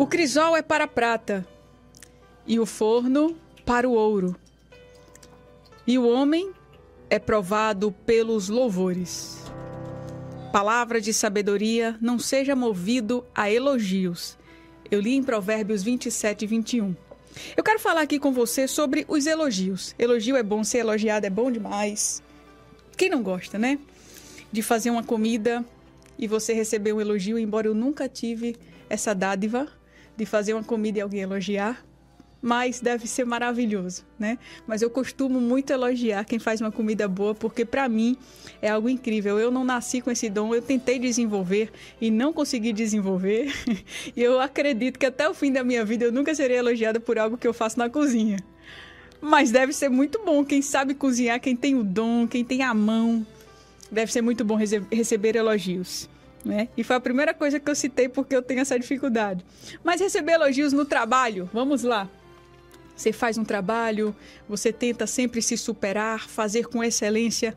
O 0.00 0.06
crisol 0.06 0.56
é 0.56 0.62
para 0.62 0.84
a 0.84 0.88
prata 0.88 1.46
e 2.46 2.58
o 2.58 2.64
forno 2.64 3.36
para 3.66 3.86
o 3.86 3.92
ouro. 3.92 4.34
E 5.86 5.98
o 5.98 6.08
homem 6.08 6.52
é 7.10 7.18
provado 7.18 7.92
pelos 8.06 8.48
louvores. 8.48 9.44
Palavra 10.50 11.02
de 11.02 11.12
sabedoria, 11.12 11.98
não 12.00 12.18
seja 12.18 12.56
movido 12.56 13.26
a 13.34 13.50
elogios. 13.50 14.38
Eu 14.90 15.02
li 15.02 15.14
em 15.14 15.22
Provérbios 15.22 15.82
27 15.82 16.44
e 16.44 16.48
21. 16.48 16.96
Eu 17.54 17.62
quero 17.62 17.78
falar 17.78 18.00
aqui 18.00 18.18
com 18.18 18.32
você 18.32 18.66
sobre 18.66 19.04
os 19.06 19.26
elogios. 19.26 19.94
Elogio 19.98 20.34
é 20.34 20.42
bom, 20.42 20.64
ser 20.64 20.78
elogiado 20.78 21.26
é 21.26 21.30
bom 21.30 21.52
demais. 21.52 22.22
Quem 22.96 23.10
não 23.10 23.22
gosta, 23.22 23.58
né? 23.58 23.78
De 24.50 24.62
fazer 24.62 24.88
uma 24.88 25.04
comida 25.04 25.62
e 26.18 26.26
você 26.26 26.54
receber 26.54 26.94
um 26.94 27.02
elogio, 27.02 27.38
embora 27.38 27.66
eu 27.66 27.74
nunca 27.74 28.08
tive 28.08 28.56
essa 28.88 29.14
dádiva 29.14 29.68
de 30.20 30.26
fazer 30.26 30.52
uma 30.52 30.62
comida 30.62 30.98
e 30.98 31.00
alguém 31.00 31.20
elogiar, 31.22 31.82
mas 32.42 32.78
deve 32.78 33.06
ser 33.06 33.24
maravilhoso, 33.24 34.04
né? 34.18 34.38
Mas 34.66 34.82
eu 34.82 34.90
costumo 34.90 35.40
muito 35.40 35.72
elogiar 35.72 36.24
quem 36.24 36.38
faz 36.38 36.60
uma 36.60 36.70
comida 36.70 37.08
boa, 37.08 37.34
porque 37.34 37.64
para 37.64 37.88
mim 37.88 38.18
é 38.60 38.68
algo 38.68 38.88
incrível. 38.88 39.38
Eu 39.38 39.50
não 39.50 39.64
nasci 39.64 40.02
com 40.02 40.10
esse 40.10 40.28
dom, 40.28 40.54
eu 40.54 40.60
tentei 40.60 40.98
desenvolver 40.98 41.70
e 41.98 42.10
não 42.10 42.34
consegui 42.34 42.70
desenvolver. 42.72 43.50
e 44.14 44.22
eu 44.22 44.38
acredito 44.40 44.98
que 44.98 45.06
até 45.06 45.26
o 45.26 45.32
fim 45.32 45.50
da 45.50 45.64
minha 45.64 45.84
vida 45.86 46.04
eu 46.04 46.12
nunca 46.12 46.34
serei 46.34 46.58
elogiada 46.58 47.00
por 47.00 47.18
algo 47.18 47.38
que 47.38 47.48
eu 47.48 47.54
faço 47.54 47.78
na 47.78 47.88
cozinha. 47.88 48.38
Mas 49.22 49.50
deve 49.50 49.72
ser 49.72 49.88
muito 49.88 50.22
bom 50.22 50.44
quem 50.44 50.60
sabe 50.60 50.94
cozinhar, 50.94 51.40
quem 51.40 51.56
tem 51.56 51.74
o 51.74 51.82
dom, 51.82 52.26
quem 52.26 52.44
tem 52.44 52.62
a 52.62 52.74
mão. 52.74 53.26
Deve 53.90 54.12
ser 54.12 54.20
muito 54.20 54.44
bom 54.44 54.56
receber 54.90 55.34
elogios. 55.34 56.08
Né? 56.44 56.68
E 56.76 56.82
foi 56.82 56.96
a 56.96 57.00
primeira 57.00 57.34
coisa 57.34 57.60
que 57.60 57.70
eu 57.70 57.74
citei 57.74 58.08
porque 58.08 58.34
eu 58.34 58.42
tenho 58.42 58.60
essa 58.60 58.78
dificuldade. 58.78 59.44
Mas 59.84 60.00
receber 60.00 60.32
elogios 60.32 60.72
no 60.72 60.84
trabalho, 60.84 61.48
vamos 61.52 61.82
lá. 61.82 62.08
Você 62.96 63.12
faz 63.12 63.38
um 63.38 63.44
trabalho, 63.44 64.14
você 64.48 64.72
tenta 64.72 65.06
sempre 65.06 65.40
se 65.40 65.56
superar, 65.56 66.28
fazer 66.28 66.66
com 66.66 66.84
excelência 66.84 67.56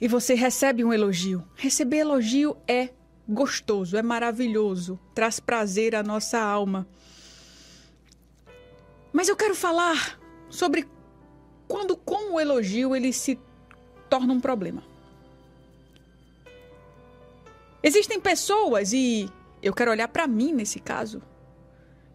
e 0.00 0.08
você 0.08 0.34
recebe 0.34 0.84
um 0.84 0.92
elogio. 0.92 1.44
Receber 1.54 1.98
elogio 1.98 2.56
é 2.66 2.90
gostoso, 3.28 3.96
é 3.96 4.02
maravilhoso, 4.02 4.98
traz 5.14 5.40
prazer 5.40 5.94
à 5.94 6.02
nossa 6.02 6.38
alma. 6.40 6.86
Mas 9.12 9.28
eu 9.28 9.36
quero 9.36 9.54
falar 9.54 10.18
sobre 10.50 10.86
quando 11.68 11.96
com 11.96 12.34
o 12.34 12.40
elogio 12.40 12.94
ele 12.94 13.12
se 13.12 13.38
torna 14.10 14.32
um 14.32 14.40
problema. 14.40 14.82
Existem 17.86 18.18
pessoas 18.18 18.94
e 18.94 19.30
eu 19.62 19.74
quero 19.74 19.90
olhar 19.90 20.08
para 20.08 20.26
mim 20.26 20.54
nesse 20.54 20.80
caso 20.80 21.20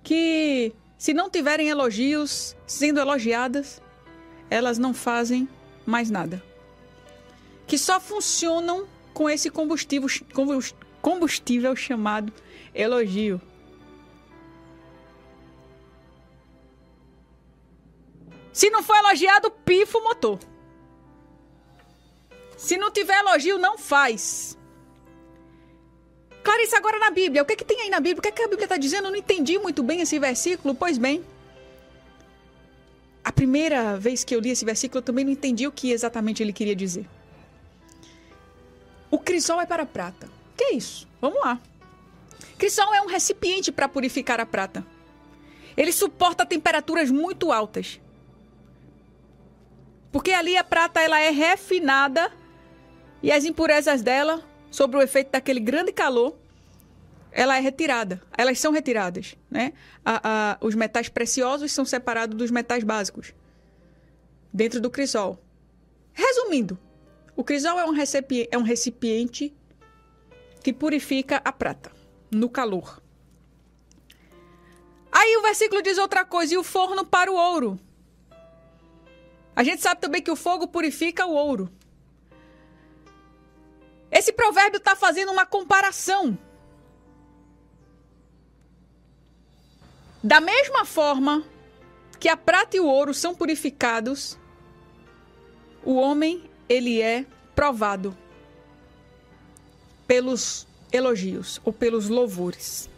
que 0.01 0.73
se 0.97 1.13
não 1.13 1.29
tiverem 1.29 1.69
elogios, 1.69 2.57
sendo 2.65 2.99
elogiadas, 2.99 3.79
elas 4.49 4.79
não 4.79 4.95
fazem 4.95 5.47
mais 5.85 6.09
nada. 6.09 6.43
Que 7.67 7.77
só 7.77 7.99
funcionam 7.99 8.87
com 9.13 9.29
esse 9.29 9.51
combustível, 9.51 10.09
combustível 11.03 11.75
chamado 11.75 12.33
elogio. 12.73 13.39
Se 18.51 18.71
não 18.71 18.81
for 18.81 18.95
elogiado, 18.95 19.51
pifa 19.51 19.99
o 19.99 20.03
motor. 20.03 20.39
Se 22.57 22.75
não 22.75 22.89
tiver 22.89 23.19
elogio, 23.19 23.59
não 23.59 23.77
faz. 23.77 24.58
Clarice, 26.49 26.75
agora 26.75 26.97
na 26.97 27.11
Bíblia, 27.11 27.43
o 27.43 27.45
que, 27.45 27.53
é 27.53 27.55
que 27.55 27.63
tem 27.63 27.79
aí 27.81 27.89
na 27.91 27.99
Bíblia? 27.99 28.17
O 28.17 28.21
que, 28.23 28.29
é 28.29 28.31
que 28.31 28.41
a 28.41 28.47
Bíblia 28.47 28.65
está 28.65 28.75
dizendo? 28.75 29.05
Eu 29.05 29.11
não 29.11 29.17
entendi 29.19 29.59
muito 29.59 29.83
bem 29.83 30.01
esse 30.01 30.17
versículo. 30.17 30.73
Pois 30.73 30.97
bem, 30.97 31.23
a 33.23 33.31
primeira 33.31 33.95
vez 33.97 34.23
que 34.23 34.35
eu 34.35 34.39
li 34.39 34.49
esse 34.49 34.65
versículo, 34.65 34.97
eu 34.97 35.03
também 35.03 35.23
não 35.23 35.31
entendi 35.31 35.67
o 35.67 35.71
que 35.71 35.91
exatamente 35.91 36.41
ele 36.41 36.51
queria 36.51 36.75
dizer. 36.75 37.07
O 39.11 39.19
crisol 39.19 39.61
é 39.61 39.65
para 39.67 39.83
a 39.83 39.85
prata. 39.85 40.27
Que 40.57 40.63
é 40.63 40.73
isso? 40.73 41.07
Vamos 41.21 41.39
lá. 41.39 41.61
Crisol 42.57 42.95
é 42.95 43.01
um 43.03 43.07
recipiente 43.07 43.71
para 43.71 43.87
purificar 43.87 44.39
a 44.39 44.45
prata. 44.45 44.83
Ele 45.77 45.91
suporta 45.91 46.47
temperaturas 46.47 47.11
muito 47.11 47.51
altas. 47.51 48.01
Porque 50.11 50.31
ali 50.31 50.57
a 50.57 50.63
prata 50.63 50.99
ela 50.99 51.19
é 51.19 51.29
refinada 51.29 52.31
e 53.21 53.31
as 53.31 53.45
impurezas 53.45 54.01
dela 54.01 54.48
sob 54.71 54.97
o 54.97 55.01
efeito 55.01 55.31
daquele 55.31 55.59
grande 55.59 55.91
calor, 55.91 56.37
ela 57.31 57.57
é 57.57 57.59
retirada. 57.59 58.21
Elas 58.37 58.59
são 58.59 58.71
retiradas, 58.71 59.35
né? 59.49 59.73
A, 60.03 60.21
a, 60.23 60.57
os 60.61 60.75
metais 60.75 61.09
preciosos 61.09 61.71
são 61.71 61.85
separados 61.85 62.37
dos 62.37 62.51
metais 62.51 62.83
básicos 62.83 63.33
dentro 64.53 64.81
do 64.81 64.89
crisol. 64.89 65.39
Resumindo, 66.13 66.77
o 67.35 67.43
crisol 67.43 67.79
é 67.79 67.85
um, 67.85 67.91
recipiente, 67.91 68.49
é 68.51 68.57
um 68.57 68.63
recipiente 68.63 69.53
que 70.63 70.73
purifica 70.73 71.41
a 71.43 71.51
prata 71.51 71.91
no 72.31 72.49
calor. 72.49 73.01
Aí 75.11 75.35
o 75.37 75.41
versículo 75.41 75.81
diz 75.81 75.97
outra 75.97 76.23
coisa, 76.25 76.53
e 76.53 76.57
o 76.57 76.63
forno 76.63 77.05
para 77.05 77.31
o 77.31 77.35
ouro. 77.35 77.79
A 79.55 79.63
gente 79.63 79.81
sabe 79.81 79.99
também 79.99 80.21
que 80.21 80.31
o 80.31 80.35
fogo 80.35 80.67
purifica 80.67 81.25
o 81.25 81.33
ouro. 81.33 81.69
Esse 84.11 84.31
provérbio 84.33 84.77
está 84.77 84.95
fazendo 84.95 85.31
uma 85.31 85.45
comparação. 85.45 86.37
Da 90.23 90.41
mesma 90.41 90.83
forma 90.83 91.43
que 92.19 92.27
a 92.27 92.35
prata 92.35 92.75
e 92.75 92.79
o 92.79 92.85
ouro 92.85 93.13
são 93.13 93.33
purificados, 93.33 94.37
o 95.83 95.95
homem 95.95 96.49
ele 96.67 97.01
é 97.01 97.25
provado 97.55 98.15
pelos 100.05 100.67
elogios 100.91 101.61
ou 101.63 101.71
pelos 101.71 102.09
louvores. 102.09 102.89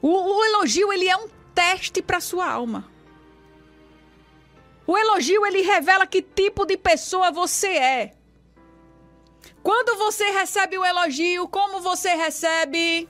O, 0.00 0.08
o 0.08 0.44
elogio 0.44 0.92
ele 0.92 1.08
é 1.08 1.16
um 1.16 1.28
teste 1.54 2.00
para 2.00 2.20
sua 2.20 2.48
alma. 2.48 2.90
O 4.86 4.96
elogio 4.96 5.44
ele 5.46 5.62
revela 5.62 6.06
que 6.06 6.22
tipo 6.22 6.64
de 6.66 6.76
pessoa 6.76 7.30
você 7.30 7.68
é. 7.68 8.14
Quando 9.64 9.96
você 9.96 10.24
recebe 10.30 10.76
o 10.76 10.84
elogio, 10.84 11.48
como 11.48 11.80
você 11.80 12.10
recebe? 12.10 13.08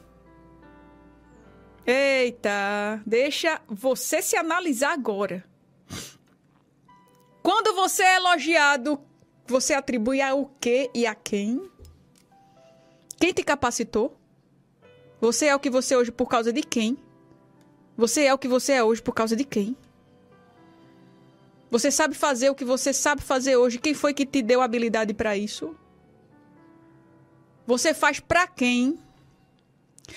Eita, 1.84 3.02
deixa 3.04 3.60
você 3.68 4.22
se 4.22 4.36
analisar 4.36 4.92
agora. 4.92 5.44
Quando 7.42 7.74
você 7.74 8.04
é 8.04 8.16
elogiado, 8.16 9.00
você 9.44 9.74
atribui 9.74 10.22
ao 10.22 10.46
que 10.60 10.88
e 10.94 11.04
a 11.08 11.14
quem? 11.16 11.68
Quem 13.18 13.32
te 13.32 13.42
capacitou? 13.42 14.16
Você 15.20 15.46
é 15.46 15.56
o 15.56 15.60
que 15.60 15.68
você 15.68 15.94
é 15.94 15.98
hoje 15.98 16.12
por 16.12 16.28
causa 16.28 16.52
de 16.52 16.62
quem? 16.62 16.96
Você 17.96 18.26
é 18.26 18.32
o 18.32 18.38
que 18.38 18.46
você 18.46 18.74
é 18.74 18.84
hoje 18.84 19.02
por 19.02 19.12
causa 19.12 19.34
de 19.34 19.44
quem? 19.44 19.76
Você 21.68 21.90
sabe 21.90 22.14
fazer 22.14 22.48
o 22.48 22.54
que 22.54 22.64
você 22.64 22.92
sabe 22.92 23.22
fazer 23.22 23.56
hoje? 23.56 23.80
Quem 23.80 23.92
foi 23.92 24.14
que 24.14 24.24
te 24.24 24.40
deu 24.40 24.62
habilidade 24.62 25.12
para 25.12 25.36
isso? 25.36 25.76
Você 27.66 27.94
faz 27.94 28.20
para 28.20 28.46
quem? 28.46 28.98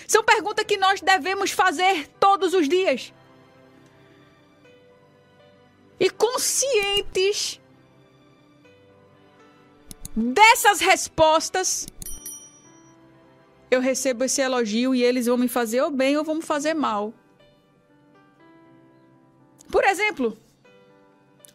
São 0.07 0.23
perguntas 0.23 0.65
que 0.65 0.77
nós 0.77 1.01
devemos 1.01 1.51
fazer 1.51 2.07
todos 2.19 2.53
os 2.53 2.67
dias. 2.67 3.13
E 5.99 6.09
conscientes 6.09 7.59
dessas 10.15 10.79
respostas, 10.79 11.87
eu 13.71 13.79
recebo 13.79 14.23
esse 14.23 14.41
elogio 14.41 14.93
e 14.93 15.03
eles 15.03 15.25
vão 15.25 15.37
me 15.37 15.47
fazer 15.47 15.81
ou 15.81 15.89
bem 15.89 16.17
ou 16.17 16.23
vão 16.23 16.35
me 16.35 16.41
fazer 16.41 16.73
mal. 16.73 17.13
Por 19.71 19.83
exemplo, 19.83 20.37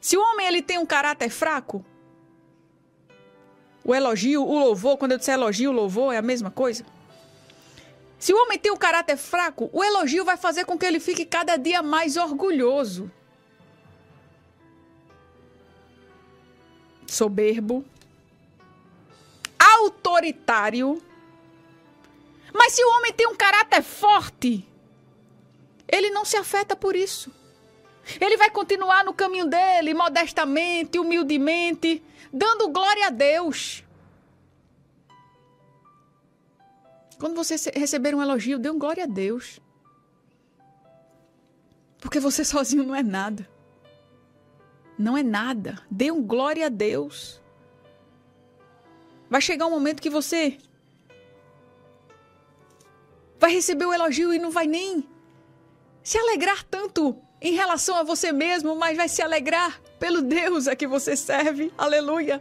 se 0.01 0.17
o 0.17 0.21
homem 0.21 0.47
ele 0.47 0.63
tem 0.63 0.79
um 0.79 0.87
caráter 0.87 1.31
fraco, 1.31 1.85
o 3.85 3.95
elogio, 3.95 4.45
o 4.45 4.59
louvor, 4.59 4.97
quando 4.97 5.13
eu 5.13 5.19
disser 5.19 5.35
elogio, 5.35 5.73
louvor 5.73 6.15
é 6.15 6.19
a 6.19 6.23
mesma 6.23 6.51
coisa? 6.51 6.85
Se 8.19 8.33
o 8.33 8.37
homem 8.41 8.59
tem 8.59 8.71
o 8.71 8.77
um 8.77 8.79
caráter 8.79 9.17
fraco, 9.17 9.69
o 9.73 9.83
elogio 9.83 10.25
vai 10.25 10.37
fazer 10.37 10.65
com 10.65 10.79
que 10.79 10.87
ele 10.87 11.01
fique 11.01 11.25
cada 11.25 11.57
dia 11.57 11.83
mais 11.83 12.17
orgulhoso. 12.17 13.11
Soberbo. 17.05 17.85
Autoritário. 19.59 21.03
Mas 22.55 22.75
se 22.75 22.85
o 22.85 22.91
homem 22.97 23.13
tem 23.13 23.27
um 23.27 23.35
caráter 23.35 23.83
forte, 23.83 24.69
ele 25.89 26.11
não 26.11 26.25
se 26.25 26.37
afeta 26.37 26.77
por 26.77 26.95
isso. 26.95 27.33
Ele 28.21 28.37
vai 28.37 28.51
continuar 28.51 29.05
no 29.05 29.15
caminho 29.15 29.47
dele, 29.47 29.95
modestamente, 29.95 30.99
humildemente, 30.99 32.03
dando 32.33 32.69
glória 32.69 33.07
a 33.07 33.11
Deus. 33.11 33.85
Quando 37.19 37.37
você 37.37 37.55
receber 37.71 38.15
um 38.15 38.23
elogio, 38.23 38.59
dê 38.59 38.69
um 38.69 38.79
glória 38.79 39.05
a 39.05 39.07
Deus. 39.07 39.61
Porque 42.01 42.19
você 42.19 42.43
sozinho 42.45 42.85
não 42.85 42.95
é 42.95 43.03
nada. 43.03 43.49
Não 44.99 45.17
é 45.17 45.23
nada. 45.23 45.81
Dê 45.91 46.11
um 46.11 46.23
glória 46.23 46.67
a 46.67 46.69
Deus. 46.69 47.41
Vai 49.31 49.41
chegar 49.41 49.67
um 49.67 49.71
momento 49.71 50.03
que 50.03 50.11
você 50.11 50.59
vai 53.39 53.53
receber 53.53 53.87
o 53.87 53.93
elogio 53.93 54.33
e 54.35 54.39
não 54.39 54.51
vai 54.51 54.67
nem 54.67 55.09
se 56.03 56.19
alegrar 56.19 56.63
tanto 56.65 57.17
em 57.43 57.55
relação 57.55 57.97
a 57.97 58.05
você 58.05 58.31
mesmo, 58.33 58.77
mas 58.77 58.97
vai 58.97 59.09
se 59.09 59.21
alegrar 59.21 59.83
pelo 59.99 60.23
Deus 60.23 60.69
a 60.69 60.77
que 60.77 60.87
você 60.87 61.17
serve. 61.17 61.73
Aleluia. 61.77 62.41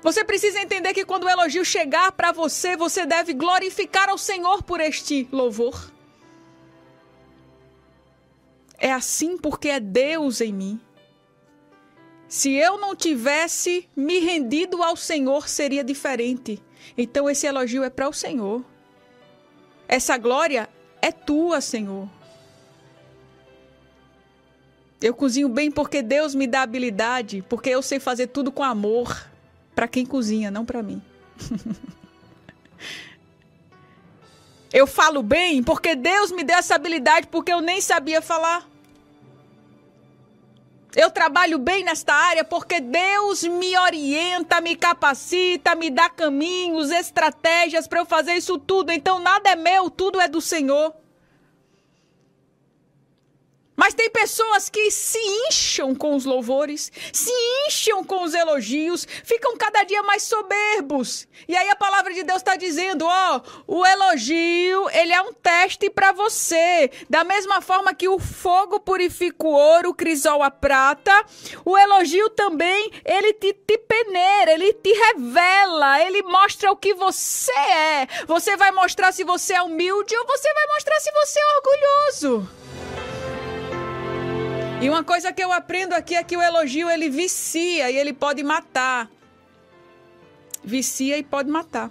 Você 0.00 0.22
precisa 0.22 0.60
entender 0.60 0.94
que 0.94 1.04
quando 1.04 1.24
o 1.24 1.28
elogio 1.28 1.64
chegar 1.64 2.12
para 2.12 2.30
você, 2.30 2.76
você 2.76 3.04
deve 3.04 3.32
glorificar 3.32 4.08
ao 4.08 4.18
Senhor 4.18 4.62
por 4.62 4.80
este 4.80 5.26
louvor. 5.32 5.90
É 8.78 8.92
assim 8.92 9.36
porque 9.36 9.68
é 9.68 9.80
Deus 9.80 10.40
em 10.40 10.52
mim. 10.52 10.80
Se 12.28 12.52
eu 12.52 12.78
não 12.78 12.94
tivesse 12.94 13.88
me 13.96 14.18
rendido 14.20 14.82
ao 14.82 14.94
Senhor, 14.94 15.48
seria 15.48 15.82
diferente. 15.82 16.62
Então 16.96 17.28
esse 17.28 17.46
elogio 17.46 17.82
é 17.82 17.90
para 17.90 18.08
o 18.08 18.12
Senhor. 18.12 18.64
Essa 19.88 20.16
glória 20.16 20.68
é 21.02 21.10
tua, 21.10 21.60
Senhor. 21.60 22.08
Eu 25.04 25.12
cozinho 25.12 25.50
bem 25.50 25.70
porque 25.70 26.00
Deus 26.00 26.34
me 26.34 26.46
dá 26.46 26.62
habilidade, 26.62 27.44
porque 27.46 27.68
eu 27.68 27.82
sei 27.82 28.00
fazer 28.00 28.28
tudo 28.28 28.50
com 28.50 28.62
amor 28.62 29.28
para 29.74 29.86
quem 29.86 30.06
cozinha, 30.06 30.50
não 30.50 30.64
para 30.64 30.82
mim. 30.82 31.02
eu 34.72 34.86
falo 34.86 35.22
bem 35.22 35.62
porque 35.62 35.94
Deus 35.94 36.32
me 36.32 36.42
deu 36.42 36.56
essa 36.56 36.76
habilidade 36.76 37.26
porque 37.26 37.52
eu 37.52 37.60
nem 37.60 37.82
sabia 37.82 38.22
falar. 38.22 38.66
Eu 40.96 41.10
trabalho 41.10 41.58
bem 41.58 41.84
nesta 41.84 42.14
área 42.14 42.42
porque 42.42 42.80
Deus 42.80 43.42
me 43.42 43.76
orienta, 43.76 44.58
me 44.62 44.74
capacita, 44.74 45.74
me 45.74 45.90
dá 45.90 46.08
caminhos, 46.08 46.90
estratégias 46.90 47.86
para 47.86 48.00
eu 48.00 48.06
fazer 48.06 48.36
isso 48.36 48.58
tudo. 48.58 48.90
Então 48.90 49.18
nada 49.18 49.50
é 49.50 49.56
meu, 49.56 49.90
tudo 49.90 50.18
é 50.18 50.26
do 50.26 50.40
Senhor. 50.40 50.94
Mas 53.76 53.94
tem 53.94 54.08
pessoas 54.08 54.68
que 54.68 54.90
se 54.90 55.18
incham 55.18 55.94
com 55.94 56.14
os 56.14 56.24
louvores, 56.24 56.92
se 57.12 57.32
incham 57.66 58.04
com 58.04 58.22
os 58.22 58.32
elogios, 58.32 59.06
ficam 59.24 59.56
cada 59.56 59.82
dia 59.82 60.02
mais 60.02 60.22
soberbos. 60.22 61.26
E 61.48 61.56
aí 61.56 61.68
a 61.68 61.76
palavra 61.76 62.14
de 62.14 62.22
Deus 62.22 62.38
está 62.38 62.56
dizendo: 62.56 63.04
ó, 63.04 63.40
oh, 63.66 63.80
o 63.80 63.86
elogio, 63.86 64.88
ele 64.90 65.12
é 65.12 65.20
um 65.20 65.32
teste 65.32 65.90
para 65.90 66.12
você. 66.12 66.90
Da 67.10 67.24
mesma 67.24 67.60
forma 67.60 67.94
que 67.94 68.08
o 68.08 68.18
fogo 68.18 68.78
purifica 68.78 69.46
o 69.46 69.52
ouro, 69.52 69.90
o 69.90 69.94
crisol 69.94 70.42
a 70.42 70.50
prata, 70.50 71.24
o 71.64 71.76
elogio 71.76 72.30
também, 72.30 72.90
ele 73.04 73.32
te, 73.34 73.52
te 73.52 73.78
peneira, 73.78 74.52
ele 74.52 74.72
te 74.72 74.92
revela, 74.92 76.00
ele 76.02 76.22
mostra 76.22 76.70
o 76.70 76.76
que 76.76 76.94
você 76.94 77.52
é. 77.52 78.06
Você 78.26 78.56
vai 78.56 78.70
mostrar 78.70 79.12
se 79.12 79.24
você 79.24 79.54
é 79.54 79.62
humilde 79.62 80.16
ou 80.16 80.26
você 80.26 80.52
vai 80.54 80.66
mostrar 80.68 81.00
se 81.00 81.10
você 81.12 81.38
é 81.40 81.56
orgulhoso. 81.56 82.48
E 84.82 84.88
uma 84.90 85.02
coisa 85.02 85.32
que 85.32 85.42
eu 85.42 85.50
aprendo 85.50 85.94
aqui 85.94 86.14
é 86.14 86.22
que 86.22 86.36
o 86.36 86.42
elogio 86.42 86.90
ele 86.90 87.08
vicia 87.08 87.90
e 87.90 87.96
ele 87.96 88.12
pode 88.12 88.42
matar. 88.42 89.10
Vicia 90.62 91.16
e 91.16 91.22
pode 91.22 91.50
matar. 91.50 91.90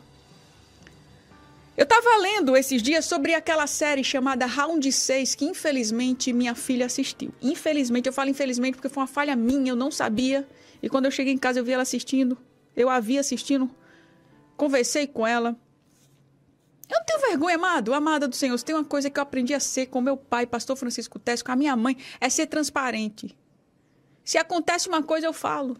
Eu 1.76 1.84
estava 1.86 2.18
lendo 2.18 2.56
esses 2.56 2.84
dias 2.84 3.04
sobre 3.06 3.34
aquela 3.34 3.66
série 3.66 4.04
chamada 4.04 4.46
Round 4.46 4.92
6, 4.92 5.34
que 5.34 5.46
infelizmente 5.46 6.32
minha 6.32 6.54
filha 6.54 6.86
assistiu. 6.86 7.34
Infelizmente, 7.42 8.06
eu 8.06 8.14
falo 8.14 8.30
infelizmente 8.30 8.76
porque 8.76 8.90
foi 8.90 9.02
uma 9.02 9.08
falha 9.08 9.36
minha, 9.36 9.72
eu 9.72 9.76
não 9.76 9.90
sabia. 9.90 10.48
E 10.84 10.88
quando 10.88 11.06
eu 11.06 11.12
cheguei 11.12 11.34
em 11.34 11.38
casa 11.38 11.60
eu 11.60 11.66
vi 11.66 11.72
ela 11.72 11.82
assistindo, 11.82 12.38
eu 12.76 12.90
a 12.90 13.00
vi 13.00 13.18
assistindo, 13.18 13.72
conversei 14.56 15.08
com 15.08 15.26
ela. 15.26 15.56
Eu 16.90 16.98
não 16.98 17.06
tenho 17.06 17.20
vergonha, 17.22 17.56
amado, 17.56 17.94
amada 17.94 18.28
do 18.28 18.36
Senhor. 18.36 18.58
Se 18.58 18.66
tem 18.66 18.76
uma 18.76 18.84
coisa 18.84 19.10
que 19.10 19.20
eu 19.20 19.24
aprendi 19.24 19.54
a 19.54 19.60
ser 19.60 19.88
com 19.88 20.02
meu 20.02 20.18
pai, 20.18 20.46
pastor 20.46 20.76
Francisco 20.76 21.18
Tess, 21.18 21.42
com 21.42 21.52
a 21.52 21.56
minha 21.56 21.76
mãe, 21.76 21.98
é 22.20 22.30
ser 22.30 22.48
transparente. 22.48 23.38
Se 24.24 24.38
acontece 24.38 24.88
uma 24.88 25.02
coisa, 25.02 25.28
eu 25.28 25.34
falo. 25.34 25.78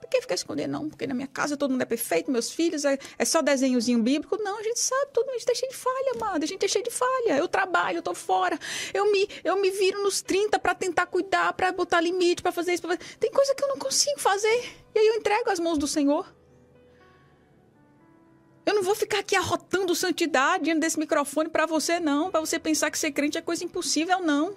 Por 0.00 0.08
que 0.08 0.20
ficar 0.20 0.34
escondendo? 0.34 0.72
Não, 0.72 0.88
porque 0.88 1.06
na 1.06 1.14
minha 1.14 1.28
casa 1.28 1.56
todo 1.56 1.70
mundo 1.70 1.82
é 1.82 1.86
perfeito, 1.86 2.30
meus 2.30 2.50
filhos, 2.50 2.84
é, 2.84 2.98
é 3.16 3.24
só 3.24 3.40
desenhozinho 3.40 4.02
bíblico. 4.02 4.36
Não, 4.42 4.58
a 4.58 4.62
gente 4.62 4.78
sabe, 4.78 5.10
todo 5.12 5.26
mundo 5.26 5.36
está 5.36 5.54
cheio 5.54 5.70
de 5.70 5.78
falha, 5.78 6.12
amado. 6.16 6.42
A 6.42 6.46
gente 6.46 6.64
é 6.64 6.68
cheio 6.68 6.84
de 6.84 6.90
falha. 6.90 7.38
Eu 7.38 7.48
trabalho, 7.48 7.98
eu 7.98 8.02
tô 8.02 8.14
fora. 8.14 8.58
Eu 8.92 9.10
me, 9.10 9.28
eu 9.44 9.56
me 9.56 9.70
viro 9.70 10.02
nos 10.02 10.20
30 10.20 10.58
para 10.58 10.74
tentar 10.74 11.06
cuidar, 11.06 11.52
para 11.54 11.72
botar 11.72 12.00
limite, 12.00 12.42
para 12.42 12.52
fazer 12.52 12.74
isso. 12.74 12.82
Pra... 12.82 12.96
Tem 12.96 13.30
coisa 13.30 13.54
que 13.54 13.62
eu 13.62 13.68
não 13.68 13.78
consigo 13.78 14.20
fazer. 14.20 14.74
E 14.94 14.98
aí 14.98 15.06
eu 15.06 15.14
entrego 15.14 15.50
as 15.50 15.60
mãos 15.60 15.78
do 15.78 15.86
Senhor. 15.86 16.26
Eu 18.64 18.74
não 18.74 18.82
vou 18.82 18.94
ficar 18.94 19.18
aqui 19.18 19.34
arrotando 19.34 19.94
santidade 19.94 20.64
diante 20.64 20.80
desse 20.80 20.98
microfone 20.98 21.48
para 21.48 21.66
você, 21.66 21.98
não. 21.98 22.30
Para 22.30 22.40
você 22.40 22.58
pensar 22.58 22.90
que 22.90 22.98
ser 22.98 23.10
crente 23.10 23.36
é 23.36 23.42
coisa 23.42 23.64
impossível, 23.64 24.20
não. 24.20 24.56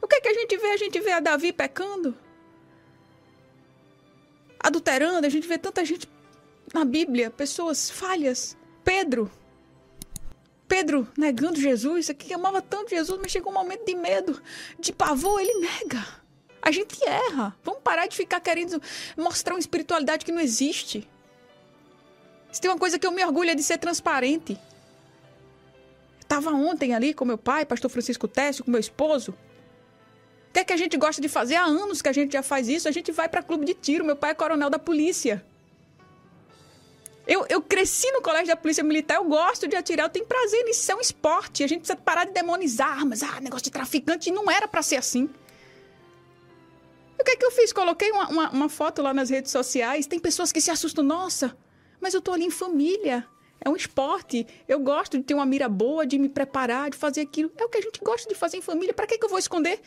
O 0.00 0.06
que 0.06 0.16
é 0.16 0.20
que 0.20 0.28
a 0.28 0.34
gente 0.34 0.56
vê? 0.56 0.68
A 0.68 0.76
gente 0.76 1.00
vê 1.00 1.12
a 1.12 1.20
Davi 1.20 1.52
pecando. 1.52 2.16
Adulterando. 4.60 5.26
A 5.26 5.30
gente 5.30 5.48
vê 5.48 5.58
tanta 5.58 5.84
gente 5.84 6.08
na 6.72 6.84
Bíblia. 6.84 7.28
Pessoas 7.28 7.90
falhas. 7.90 8.56
Pedro. 8.84 9.28
Pedro 10.68 11.08
negando 11.18 11.60
Jesus. 11.60 12.08
Aqui 12.08 12.32
amava 12.32 12.62
tanto 12.62 12.90
Jesus, 12.90 13.18
mas 13.20 13.32
chegou 13.32 13.50
um 13.50 13.54
momento 13.56 13.84
de 13.84 13.96
medo, 13.96 14.40
de 14.78 14.92
pavor. 14.92 15.40
Ele 15.40 15.54
nega. 15.60 16.06
A 16.62 16.70
gente 16.70 16.96
erra. 17.04 17.56
Vamos 17.64 17.80
parar 17.82 18.06
de 18.06 18.16
ficar 18.16 18.40
querendo 18.40 18.80
mostrar 19.16 19.54
uma 19.54 19.60
espiritualidade 19.60 20.24
que 20.24 20.32
não 20.32 20.40
existe. 20.40 21.08
Se 22.56 22.60
tem 22.62 22.70
uma 22.70 22.78
coisa 22.78 22.98
que 22.98 23.06
eu 23.06 23.12
me 23.12 23.22
orgulho 23.22 23.50
é 23.50 23.54
de 23.54 23.62
ser 23.62 23.76
transparente. 23.76 24.58
Estava 26.18 26.48
ontem 26.52 26.94
ali 26.94 27.12
com 27.12 27.22
meu 27.22 27.36
pai, 27.36 27.66
pastor 27.66 27.90
Francisco 27.90 28.26
Técio, 28.26 28.64
com 28.64 28.70
meu 28.70 28.80
esposo. 28.80 29.32
O 29.32 30.52
que 30.54 30.60
é 30.60 30.64
que 30.64 30.72
a 30.72 30.76
gente 30.78 30.96
gosta 30.96 31.20
de 31.20 31.28
fazer? 31.28 31.56
Há 31.56 31.66
anos 31.66 32.00
que 32.00 32.08
a 32.08 32.14
gente 32.14 32.32
já 32.32 32.42
faz 32.42 32.66
isso. 32.66 32.88
A 32.88 32.90
gente 32.90 33.12
vai 33.12 33.28
para 33.28 33.42
clube 33.42 33.66
de 33.66 33.74
tiro. 33.74 34.06
Meu 34.06 34.16
pai 34.16 34.30
é 34.30 34.34
coronel 34.34 34.70
da 34.70 34.78
polícia. 34.78 35.44
Eu, 37.26 37.44
eu 37.50 37.60
cresci 37.60 38.10
no 38.12 38.22
colégio 38.22 38.46
da 38.46 38.56
Polícia 38.56 38.82
Militar, 38.82 39.16
eu 39.16 39.24
gosto 39.24 39.68
de 39.68 39.76
atirar, 39.76 40.06
eu 40.06 40.10
tenho 40.10 40.24
prazer 40.24 40.64
nisso, 40.64 40.80
isso 40.80 40.92
é 40.92 40.94
um 40.94 41.00
esporte. 41.00 41.62
A 41.62 41.66
gente 41.66 41.80
precisa 41.80 41.96
parar 41.98 42.24
de 42.24 42.32
demonizar 42.32 42.88
armas. 42.88 43.22
Ah, 43.22 43.38
negócio 43.38 43.64
de 43.64 43.70
traficante 43.70 44.30
não 44.30 44.50
era 44.50 44.66
para 44.66 44.80
ser 44.80 44.96
assim. 44.96 45.28
O 47.20 47.24
que 47.24 47.32
é 47.32 47.36
que 47.36 47.44
eu 47.44 47.50
fiz? 47.50 47.70
Coloquei 47.70 48.10
uma, 48.12 48.28
uma, 48.28 48.50
uma, 48.50 48.68
foto 48.70 49.02
lá 49.02 49.12
nas 49.12 49.28
redes 49.28 49.52
sociais. 49.52 50.06
Tem 50.06 50.18
pessoas 50.18 50.52
que 50.52 50.60
se 50.60 50.70
assustam. 50.70 51.04
Nossa, 51.04 51.54
mas 52.00 52.14
eu 52.14 52.20
tô 52.20 52.32
ali 52.32 52.44
em 52.44 52.50
família. 52.50 53.26
É 53.60 53.68
um 53.68 53.76
esporte. 53.76 54.46
Eu 54.68 54.78
gosto 54.80 55.18
de 55.18 55.24
ter 55.24 55.34
uma 55.34 55.46
mira 55.46 55.68
boa, 55.68 56.06
de 56.06 56.18
me 56.18 56.28
preparar, 56.28 56.90
de 56.90 56.96
fazer 56.96 57.22
aquilo. 57.22 57.50
É 57.56 57.64
o 57.64 57.68
que 57.68 57.78
a 57.78 57.80
gente 57.80 58.00
gosta 58.00 58.28
de 58.28 58.34
fazer 58.34 58.58
em 58.58 58.62
família. 58.62 58.94
Para 58.94 59.06
que, 59.06 59.18
que 59.18 59.24
eu 59.24 59.28
vou 59.28 59.38
esconder? 59.38 59.80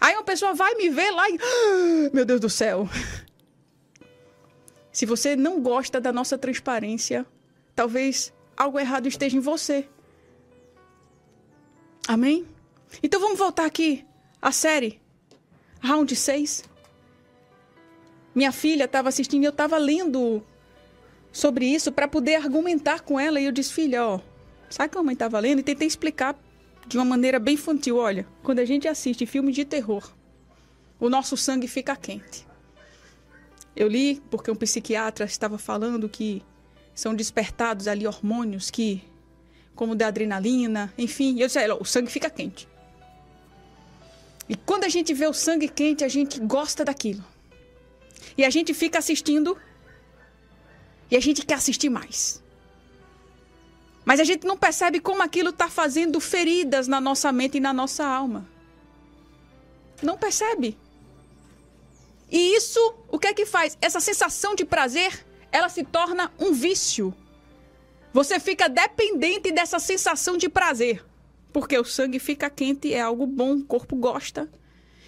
Aí 0.00 0.14
uma 0.14 0.22
pessoa 0.22 0.54
vai 0.54 0.74
me 0.74 0.88
ver 0.88 1.10
lá 1.10 1.28
e. 1.28 1.38
Ah, 1.40 2.10
meu 2.12 2.24
Deus 2.24 2.40
do 2.40 2.50
céu! 2.50 2.88
Se 4.92 5.06
você 5.06 5.36
não 5.36 5.60
gosta 5.60 6.00
da 6.00 6.12
nossa 6.12 6.36
transparência, 6.36 7.26
talvez 7.74 8.32
algo 8.56 8.78
errado 8.78 9.06
esteja 9.06 9.36
em 9.36 9.40
você. 9.40 9.88
Amém? 12.06 12.46
Então 13.02 13.20
vamos 13.20 13.38
voltar 13.38 13.64
aqui 13.64 14.04
à 14.40 14.50
série. 14.50 15.00
Round 15.80 16.14
6. 16.14 16.64
Minha 18.34 18.50
filha 18.50 18.84
estava 18.84 19.08
assistindo 19.08 19.42
e 19.42 19.46
eu 19.46 19.50
estava 19.50 19.78
lendo 19.78 20.44
sobre 21.32 21.66
isso 21.66 21.92
para 21.92 22.08
poder 22.08 22.36
argumentar 22.36 23.00
com 23.00 23.18
ela. 23.18 23.40
E 23.40 23.44
eu 23.44 23.52
disse, 23.52 23.72
filha, 23.72 24.04
ó, 24.04 24.20
sabe 24.68 24.92
que 24.92 24.98
a 24.98 25.02
mãe 25.02 25.12
estava 25.12 25.38
lendo? 25.38 25.60
E 25.60 25.62
tentei 25.62 25.86
explicar 25.86 26.36
de 26.86 26.96
uma 26.96 27.04
maneira 27.04 27.38
bem 27.38 27.54
infantil. 27.54 27.96
Olha, 27.96 28.26
quando 28.42 28.60
a 28.60 28.64
gente 28.64 28.88
assiste 28.88 29.26
filme 29.26 29.52
de 29.52 29.64
terror, 29.64 30.10
o 30.98 31.08
nosso 31.08 31.36
sangue 31.36 31.68
fica 31.68 31.94
quente. 31.94 32.46
Eu 33.76 33.86
li 33.86 34.20
porque 34.30 34.50
um 34.50 34.56
psiquiatra 34.56 35.24
estava 35.24 35.58
falando 35.58 36.08
que 36.08 36.42
são 36.94 37.14
despertados 37.14 37.86
ali 37.86 38.06
hormônios 38.06 38.70
que, 38.70 39.04
como 39.74 39.94
da 39.94 40.08
adrenalina, 40.08 40.92
enfim. 40.98 41.38
Eu 41.38 41.46
disse, 41.46 41.58
o 41.78 41.84
sangue 41.84 42.10
fica 42.10 42.28
quente. 42.28 42.68
E 44.48 44.56
quando 44.56 44.84
a 44.84 44.88
gente 44.88 45.14
vê 45.14 45.26
o 45.26 45.32
sangue 45.32 45.68
quente, 45.68 46.02
a 46.02 46.08
gente 46.08 46.40
gosta 46.40 46.84
daquilo. 46.84 47.24
E 48.36 48.44
a 48.44 48.50
gente 48.50 48.72
fica 48.74 48.98
assistindo 48.98 49.56
e 51.10 51.16
a 51.16 51.20
gente 51.20 51.44
quer 51.44 51.54
assistir 51.54 51.88
mais. 51.88 52.42
Mas 54.04 54.20
a 54.20 54.24
gente 54.24 54.46
não 54.46 54.56
percebe 54.56 55.00
como 55.00 55.22
aquilo 55.22 55.50
está 55.50 55.68
fazendo 55.68 56.18
feridas 56.20 56.88
na 56.88 57.00
nossa 57.00 57.30
mente 57.30 57.58
e 57.58 57.60
na 57.60 57.72
nossa 57.72 58.06
alma. 58.06 58.48
Não 60.02 60.16
percebe. 60.16 60.78
E 62.30 62.56
isso, 62.56 62.94
o 63.10 63.18
que 63.18 63.28
é 63.28 63.34
que 63.34 63.46
faz? 63.46 63.76
Essa 63.80 64.00
sensação 64.00 64.54
de 64.54 64.64
prazer, 64.64 65.26
ela 65.50 65.68
se 65.68 65.84
torna 65.84 66.32
um 66.38 66.52
vício. 66.52 67.14
Você 68.12 68.40
fica 68.40 68.68
dependente 68.68 69.52
dessa 69.52 69.78
sensação 69.78 70.36
de 70.36 70.48
prazer. 70.48 71.04
Porque 71.52 71.78
o 71.78 71.84
sangue 71.84 72.18
fica 72.18 72.50
quente, 72.50 72.92
é 72.92 73.00
algo 73.00 73.26
bom, 73.26 73.56
o 73.56 73.64
corpo 73.64 73.96
gosta. 73.96 74.48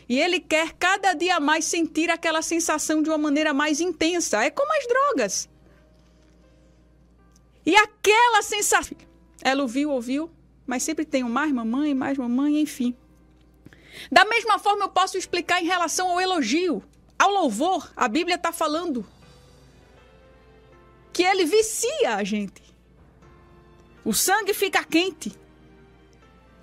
E 0.09 0.19
ele 0.19 0.41
quer 0.41 0.73
cada 0.73 1.13
dia 1.13 1.39
mais 1.39 1.65
sentir 1.65 2.11
aquela 2.11 2.43
sensação 2.43 3.03
de 3.03 3.09
uma 3.09 3.19
maneira 3.19 3.55
mais 3.55 3.81
intensa. 3.81 4.43
É 4.43 4.51
como 4.51 4.73
as 4.73 4.87
drogas. 4.87 5.49
E 7.65 7.77
aquela 7.77 8.43
sensação. 8.43 8.97
Ela 9.43 9.63
ouviu, 9.63 9.91
ouviu, 9.91 10.31
mas 10.67 10.83
sempre 10.83 11.05
tem 11.05 11.25
mais 11.25 11.53
mamãe, 11.53 11.95
mais 11.95 12.17
mamãe, 12.17 12.61
enfim. 12.61 12.97
Da 14.11 14.25
mesma 14.25 14.59
forma, 14.59 14.85
eu 14.85 14.89
posso 14.89 15.19
explicar 15.19 15.63
em 15.63 15.67
relação 15.67 16.11
ao 16.11 16.21
elogio, 16.21 16.83
ao 17.19 17.31
louvor. 17.31 17.91
A 17.97 18.09
Bíblia 18.09 18.37
está 18.37 18.53
falando 18.53 19.07
que 21.13 21.23
ele 21.23 21.45
vicia 21.45 22.15
a 22.17 22.25
gente. 22.25 22.63
O 24.05 24.13
sangue 24.15 24.55
fica 24.55 24.85
quente. 24.85 25.33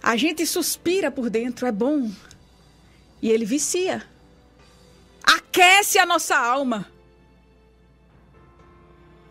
A 0.01 0.15
gente 0.15 0.45
suspira 0.45 1.11
por 1.11 1.29
dentro, 1.29 1.67
é 1.67 1.71
bom. 1.71 2.09
E 3.21 3.29
ele 3.29 3.45
vicia. 3.45 4.07
Aquece 5.23 5.99
a 5.99 6.05
nossa 6.05 6.37
alma. 6.37 6.89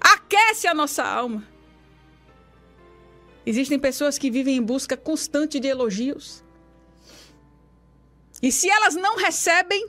Aquece 0.00 0.66
a 0.66 0.74
nossa 0.74 1.04
alma. 1.04 1.55
Existem 3.46 3.78
pessoas 3.78 4.18
que 4.18 4.30
vivem 4.30 4.56
em 4.56 4.62
busca 4.62 4.96
constante 4.96 5.60
de 5.60 5.68
elogios. 5.68 6.44
E 8.42 8.50
se 8.50 8.68
elas 8.68 8.96
não 8.96 9.16
recebem, 9.16 9.88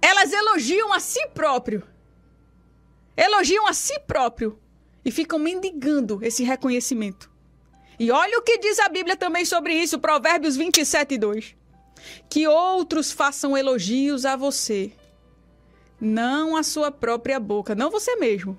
elas 0.00 0.32
elogiam 0.32 0.92
a 0.92 1.00
si 1.00 1.26
próprio. 1.34 1.82
Elogiam 3.16 3.66
a 3.66 3.72
si 3.72 3.98
próprio 4.00 4.56
e 5.04 5.10
ficam 5.10 5.36
mendigando 5.38 6.20
esse 6.22 6.44
reconhecimento. 6.44 7.28
E 7.98 8.10
olha 8.10 8.38
o 8.38 8.42
que 8.42 8.58
diz 8.58 8.78
a 8.78 8.88
Bíblia 8.88 9.16
também 9.16 9.44
sobre 9.44 9.74
isso, 9.74 9.98
Provérbios 9.98 10.56
27, 10.56 11.18
2. 11.18 11.56
Que 12.30 12.46
outros 12.46 13.10
façam 13.10 13.56
elogios 13.56 14.24
a 14.24 14.36
você, 14.36 14.92
não 16.00 16.56
a 16.56 16.62
sua 16.62 16.92
própria 16.92 17.40
boca, 17.40 17.74
não 17.74 17.90
você 17.90 18.14
mesmo, 18.16 18.56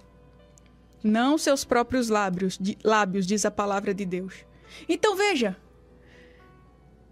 não 1.03 1.37
seus 1.37 1.63
próprios 1.63 2.09
lábios, 2.09 2.59
lábios 2.83 3.25
diz 3.25 3.45
a 3.45 3.51
palavra 3.51 3.93
de 3.93 4.05
Deus. 4.05 4.33
Então 4.87 5.15
veja, 5.15 5.55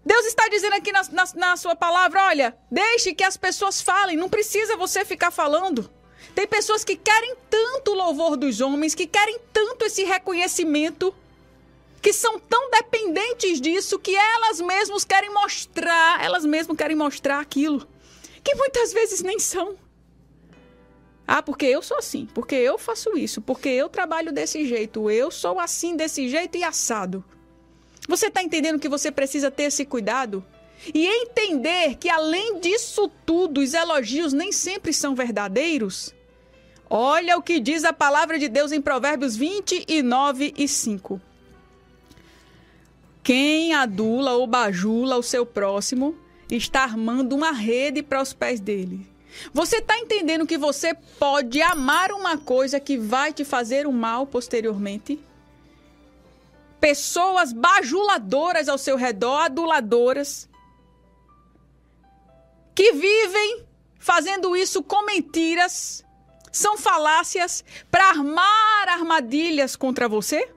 Deus 0.04 0.24
está 0.26 0.48
dizendo 0.48 0.74
aqui 0.74 0.92
na, 0.92 1.02
na, 1.10 1.24
na, 1.34 1.56
sua 1.56 1.74
palavra: 1.74 2.26
olha, 2.26 2.56
deixe 2.70 3.12
que 3.12 3.24
as 3.24 3.36
pessoas 3.36 3.80
falem, 3.80 4.16
não 4.16 4.28
precisa 4.28 4.76
você 4.76 5.04
ficar 5.04 5.32
falando. 5.32 5.90
Tem 6.34 6.46
pessoas 6.46 6.84
que 6.84 6.96
querem 6.96 7.34
tanto 7.50 7.90
o 7.90 7.94
louvor 7.94 8.36
dos 8.36 8.60
homens, 8.60 8.94
que 8.94 9.06
querem 9.06 9.40
tanto 9.52 9.84
esse 9.84 10.04
reconhecimento, 10.04 11.14
que 12.00 12.12
são 12.12 12.38
tão 12.38 12.70
dependentes 12.70 13.60
disso 13.60 13.98
que 13.98 14.14
elas 14.14 14.60
mesmas 14.60 15.04
querem 15.04 15.32
mostrar, 15.32 16.22
elas 16.24 16.44
mesmas 16.44 16.76
querem 16.76 16.96
mostrar 16.96 17.40
aquilo, 17.40 17.86
que 18.44 18.54
muitas 18.54 18.92
vezes 18.92 19.22
nem 19.22 19.40
são. 19.40 19.76
Ah, 21.26 21.42
porque 21.42 21.66
eu 21.66 21.82
sou 21.82 21.98
assim, 21.98 22.28
porque 22.32 22.54
eu 22.54 22.78
faço 22.78 23.16
isso, 23.18 23.40
porque 23.40 23.68
eu 23.68 23.88
trabalho 23.88 24.32
desse 24.32 24.64
jeito, 24.66 25.10
eu 25.10 25.30
sou 25.30 25.58
assim, 25.58 25.96
desse 25.96 26.28
jeito 26.28 26.56
e 26.56 26.62
assado. 26.62 27.24
Você 28.08 28.26
está 28.26 28.42
entendendo 28.42 28.78
que 28.78 28.88
você 28.88 29.10
precisa 29.10 29.50
ter 29.50 29.64
esse 29.64 29.84
cuidado? 29.84 30.44
E 30.94 31.06
entender 31.06 31.96
que, 31.96 32.08
além 32.08 32.60
disso 32.60 33.10
tudo, 33.24 33.60
os 33.60 33.74
elogios 33.74 34.32
nem 34.32 34.52
sempre 34.52 34.92
são 34.92 35.14
verdadeiros? 35.14 36.14
Olha 36.88 37.36
o 37.36 37.42
que 37.42 37.58
diz 37.58 37.84
a 37.84 37.92
palavra 37.92 38.38
de 38.38 38.48
Deus 38.48 38.70
em 38.70 38.80
Provérbios 38.80 39.36
29 39.36 40.54
e 40.56 40.68
5. 40.68 41.20
Quem 43.24 43.74
adula 43.74 44.34
ou 44.34 44.46
bajula 44.46 45.16
o 45.16 45.22
seu 45.22 45.44
próximo 45.44 46.14
está 46.48 46.84
armando 46.84 47.34
uma 47.34 47.50
rede 47.50 48.00
para 48.00 48.22
os 48.22 48.32
pés 48.32 48.60
dele. 48.60 49.15
Você 49.52 49.76
está 49.76 49.98
entendendo 49.98 50.46
que 50.46 50.58
você 50.58 50.94
pode 51.18 51.60
amar 51.62 52.12
uma 52.12 52.38
coisa 52.38 52.80
que 52.80 52.96
vai 52.96 53.32
te 53.32 53.44
fazer 53.44 53.86
um 53.86 53.92
mal 53.92 54.26
posteriormente? 54.26 55.20
Pessoas 56.80 57.52
bajuladoras 57.52 58.68
ao 58.68 58.78
seu 58.78 58.96
redor, 58.96 59.40
aduladoras, 59.40 60.48
que 62.74 62.92
vivem 62.92 63.64
fazendo 63.98 64.54
isso 64.56 64.82
com 64.82 65.04
mentiras, 65.04 66.04
são 66.52 66.78
falácias 66.78 67.64
para 67.90 68.08
armar 68.08 68.88
armadilhas 68.88 69.74
contra 69.74 70.08
você? 70.08 70.48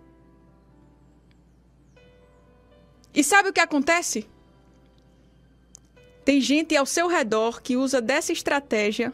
E 3.14 3.24
sabe 3.24 3.50
o 3.50 3.54
que 3.54 3.60
acontece? 3.60 4.30
Tem 6.24 6.40
gente 6.40 6.76
ao 6.76 6.86
seu 6.86 7.08
redor 7.08 7.62
que 7.62 7.76
usa 7.76 8.02
dessa 8.02 8.32
estratégia 8.32 9.14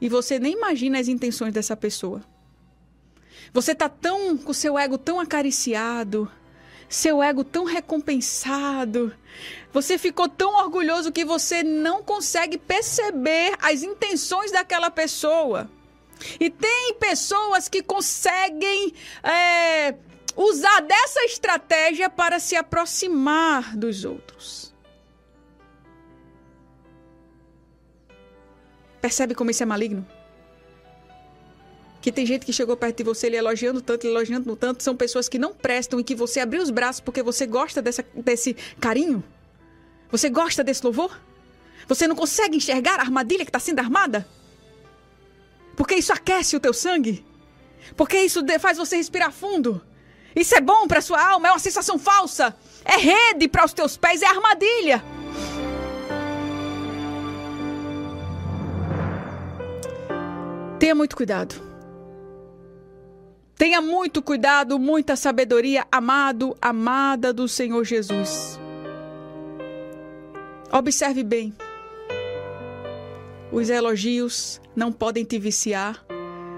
e 0.00 0.08
você 0.08 0.38
nem 0.38 0.54
imagina 0.54 0.98
as 0.98 1.08
intenções 1.08 1.52
dessa 1.52 1.76
pessoa. 1.76 2.22
Você 3.52 3.74
tá 3.74 3.88
tão 3.88 4.36
com 4.36 4.52
seu 4.52 4.78
ego 4.78 4.98
tão 4.98 5.20
acariciado, 5.20 6.30
seu 6.88 7.22
ego 7.22 7.44
tão 7.44 7.64
recompensado. 7.64 9.14
Você 9.72 9.96
ficou 9.98 10.28
tão 10.28 10.54
orgulhoso 10.56 11.12
que 11.12 11.24
você 11.24 11.62
não 11.62 12.02
consegue 12.02 12.58
perceber 12.58 13.54
as 13.60 13.82
intenções 13.82 14.50
daquela 14.50 14.90
pessoa. 14.90 15.70
E 16.38 16.50
tem 16.50 16.94
pessoas 16.94 17.68
que 17.68 17.82
conseguem 17.82 18.92
é, 19.22 19.94
usar 20.36 20.80
dessa 20.80 21.24
estratégia 21.24 22.08
para 22.08 22.38
se 22.38 22.56
aproximar 22.56 23.76
dos 23.76 24.04
outros. 24.04 24.71
Percebe 29.02 29.34
como 29.34 29.50
isso 29.50 29.64
é 29.64 29.66
maligno? 29.66 30.06
Que 32.00 32.12
tem 32.12 32.24
gente 32.24 32.46
que 32.46 32.52
chegou 32.52 32.76
perto 32.76 32.98
de 32.98 33.04
você, 33.04 33.26
ele 33.26 33.36
elogiando 33.36 33.82
tanto, 33.82 34.06
ele 34.06 34.14
elogiando 34.14 34.56
tanto, 34.56 34.82
são 34.82 34.96
pessoas 34.96 35.28
que 35.28 35.38
não 35.40 35.52
prestam 35.52 35.98
e 35.98 36.04
que 36.04 36.14
você 36.14 36.38
abriu 36.38 36.62
os 36.62 36.70
braços 36.70 37.00
porque 37.00 37.20
você 37.22 37.44
gosta 37.44 37.82
dessa, 37.82 38.04
desse 38.14 38.54
carinho? 38.80 39.22
Você 40.10 40.30
gosta 40.30 40.62
desse 40.62 40.84
louvor? 40.84 41.20
Você 41.88 42.06
não 42.06 42.14
consegue 42.14 42.56
enxergar 42.56 43.00
a 43.00 43.02
armadilha 43.02 43.44
que 43.44 43.48
está 43.48 43.58
sendo 43.58 43.80
armada? 43.80 44.26
Porque 45.76 45.96
isso 45.96 46.12
aquece 46.12 46.54
o 46.54 46.60
teu 46.60 46.72
sangue. 46.72 47.24
Porque 47.96 48.18
isso 48.18 48.40
faz 48.60 48.78
você 48.78 48.96
respirar 48.96 49.32
fundo. 49.32 49.82
Isso 50.34 50.54
é 50.54 50.60
bom 50.60 50.86
para 50.86 51.00
sua 51.00 51.20
alma, 51.20 51.48
é 51.48 51.50
uma 51.50 51.58
sensação 51.58 51.98
falsa. 51.98 52.54
É 52.84 52.96
rede 52.96 53.48
para 53.48 53.64
os 53.64 53.72
teus 53.72 53.96
pés, 53.96 54.22
é 54.22 54.26
armadilha. 54.26 55.02
Tenha 60.82 60.96
muito 60.96 61.14
cuidado. 61.14 61.54
Tenha 63.56 63.80
muito 63.80 64.20
cuidado, 64.20 64.80
muita 64.80 65.14
sabedoria, 65.14 65.86
amado, 65.92 66.56
amada 66.60 67.32
do 67.32 67.46
Senhor 67.46 67.84
Jesus. 67.84 68.58
Observe 70.72 71.22
bem. 71.22 71.54
Os 73.52 73.70
elogios 73.70 74.60
não 74.74 74.90
podem 74.90 75.22
te 75.24 75.38
viciar, 75.38 76.04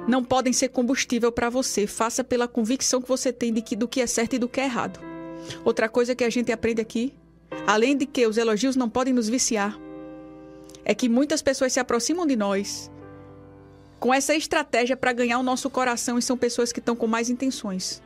não 0.09 0.25
podem 0.25 0.55
ser 0.55 0.71
combustível 0.71 1.31
para 1.31 1.51
você. 1.51 1.87
Faça 1.87 2.25
pela 2.25 2.49
convicção 2.49 3.03
que 3.03 3.09
você 3.09 3.31
tem 3.31 3.53
de 3.53 3.61
que, 3.61 3.77
do 3.77 3.87
que 3.87 4.01
é 4.01 4.07
certo 4.07 4.37
e 4.37 4.39
do 4.39 4.49
que 4.49 4.59
é 4.59 4.65
errado. 4.65 5.01
Outra 5.63 5.87
coisa 5.87 6.15
que 6.15 6.25
a 6.25 6.31
gente 6.31 6.51
aprende 6.51 6.81
aqui, 6.81 7.13
além 7.67 7.95
de 7.95 8.07
que 8.07 8.27
os 8.27 8.39
elogios 8.39 8.75
não 8.75 8.89
podem 8.89 9.13
nos 9.13 9.29
viciar, 9.29 9.79
é 10.83 10.95
que 10.95 11.11
muitas 11.11 11.43
pessoas 11.43 11.75
se 11.75 11.81
aproximam 11.81 12.27
de 12.27 12.37
nós 12.37 12.91
com 14.05 14.13
essa 14.13 14.35
estratégia 14.35 14.99
para 14.99 15.15
ganhar 15.15 15.39
o 15.39 15.43
nosso 15.43 15.71
coração 15.71 16.19
e 16.19 16.23
são 16.23 16.37
pessoas 16.37 16.71
que 16.71 16.79
estão 16.79 16.95
com 16.95 17.07
mais 17.07 17.31
intenções. 17.31 18.03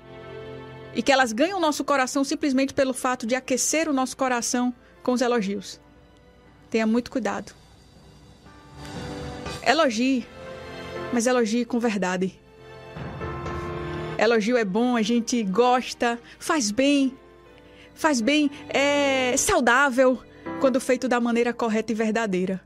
E 0.95 1.03
que 1.03 1.11
elas 1.11 1.33
ganham 1.33 1.59
o 1.59 1.61
nosso 1.61 1.83
coração 1.83 2.23
simplesmente 2.23 2.73
pelo 2.73 2.95
fato 2.95 3.27
de 3.27 3.35
aquecer 3.35 3.89
o 3.89 3.93
nosso 3.93 4.17
coração 4.17 4.73
com 5.03 5.11
os 5.11 5.21
elogios. 5.21 5.81
Tenha 6.71 6.87
muito 6.87 7.11
cuidado. 7.11 7.53
Elogie, 9.67 10.25
mas 11.13 11.27
elogie 11.27 11.65
com 11.65 11.81
verdade. 11.81 12.39
Elogio 14.17 14.57
é 14.57 14.65
bom, 14.65 14.95
a 14.95 15.03
gente 15.03 15.43
gosta, 15.43 16.17
faz 16.39 16.71
bem, 16.71 17.13
faz 17.93 18.21
bem, 18.21 18.53
é 18.69 19.37
saudável 19.37 20.23
quando 20.61 20.81
feito 20.81 21.09
da 21.09 21.19
maneira 21.19 21.53
correta 21.53 21.91
e 21.91 21.95
verdadeira. 21.97 22.63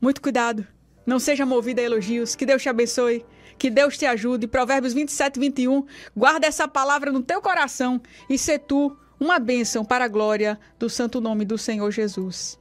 Muito 0.00 0.22
cuidado, 0.22 0.64
não 1.10 1.18
seja 1.18 1.44
movido 1.44 1.80
a 1.80 1.84
elogios. 1.84 2.36
Que 2.36 2.46
Deus 2.46 2.62
te 2.62 2.68
abençoe, 2.68 3.26
que 3.58 3.68
Deus 3.68 3.98
te 3.98 4.06
ajude. 4.06 4.46
Provérbios 4.46 4.94
27, 4.94 5.40
21. 5.40 5.84
Guarda 6.16 6.46
essa 6.46 6.68
palavra 6.68 7.10
no 7.10 7.20
teu 7.20 7.42
coração 7.42 8.00
e 8.28 8.38
se 8.38 8.56
tu 8.60 8.96
uma 9.18 9.40
bênção 9.40 9.84
para 9.84 10.04
a 10.04 10.08
glória 10.08 10.58
do 10.78 10.88
santo 10.88 11.20
nome 11.20 11.44
do 11.44 11.58
Senhor 11.58 11.90
Jesus. 11.90 12.56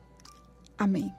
Amém. 0.78 1.14